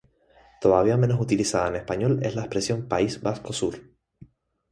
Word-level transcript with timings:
Todavía 0.59 0.97
menos 0.97 1.21
utilizada 1.21 1.67
en 1.67 1.75
español 1.75 2.21
es 2.23 2.33
la 2.33 2.41
expresión 2.41 2.87
"País 2.87 3.21
Vasco 3.21 3.53
sur". 3.53 3.79